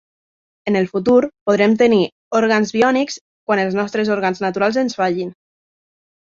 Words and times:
En 0.69 0.77
el 0.79 0.87
futur, 0.93 1.17
podrem 1.49 1.75
tenir 1.83 1.99
òrgans 2.41 2.73
biònics 2.79 3.21
quan 3.51 3.63
els 3.67 3.79
nostres 3.83 4.13
òrgans 4.19 4.45
naturals 4.49 4.85
ens 4.87 5.01
fallin. 5.03 5.35